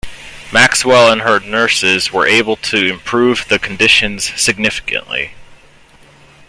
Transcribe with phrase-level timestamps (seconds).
[0.51, 5.35] Maxwell and her nurses were able to improve the conditions significantly.